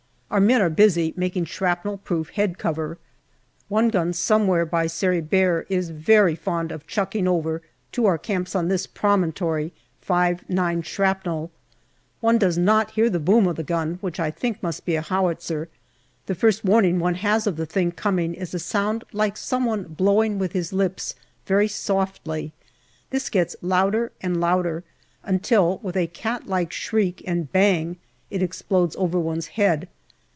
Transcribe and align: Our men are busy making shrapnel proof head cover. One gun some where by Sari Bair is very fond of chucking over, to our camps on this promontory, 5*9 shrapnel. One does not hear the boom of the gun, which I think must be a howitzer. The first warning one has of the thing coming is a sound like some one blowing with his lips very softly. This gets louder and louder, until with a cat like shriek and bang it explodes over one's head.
Our 0.31 0.39
men 0.39 0.61
are 0.61 0.69
busy 0.69 1.13
making 1.17 1.43
shrapnel 1.43 1.97
proof 1.97 2.29
head 2.29 2.57
cover. 2.57 2.97
One 3.67 3.89
gun 3.89 4.13
some 4.13 4.47
where 4.47 4.65
by 4.65 4.87
Sari 4.87 5.19
Bair 5.19 5.65
is 5.67 5.89
very 5.89 6.35
fond 6.37 6.71
of 6.71 6.87
chucking 6.87 7.27
over, 7.27 7.61
to 7.91 8.05
our 8.05 8.17
camps 8.17 8.55
on 8.55 8.69
this 8.69 8.87
promontory, 8.87 9.73
5*9 10.01 10.85
shrapnel. 10.85 11.51
One 12.21 12.37
does 12.37 12.57
not 12.57 12.91
hear 12.91 13.09
the 13.09 13.19
boom 13.19 13.45
of 13.45 13.57
the 13.57 13.63
gun, 13.63 13.97
which 13.99 14.21
I 14.21 14.31
think 14.31 14.63
must 14.63 14.85
be 14.85 14.95
a 14.95 15.01
howitzer. 15.01 15.67
The 16.27 16.35
first 16.35 16.63
warning 16.63 16.97
one 16.99 17.15
has 17.15 17.45
of 17.45 17.57
the 17.57 17.65
thing 17.65 17.91
coming 17.91 18.33
is 18.33 18.53
a 18.53 18.59
sound 18.59 19.03
like 19.11 19.35
some 19.35 19.65
one 19.65 19.83
blowing 19.83 20.39
with 20.39 20.53
his 20.53 20.71
lips 20.71 21.13
very 21.45 21.67
softly. 21.67 22.53
This 23.09 23.27
gets 23.29 23.57
louder 23.61 24.13
and 24.21 24.39
louder, 24.39 24.85
until 25.25 25.79
with 25.83 25.97
a 25.97 26.07
cat 26.07 26.47
like 26.47 26.71
shriek 26.71 27.21
and 27.27 27.51
bang 27.51 27.97
it 28.29 28.41
explodes 28.41 28.95
over 28.95 29.19
one's 29.19 29.47
head. 29.59 29.89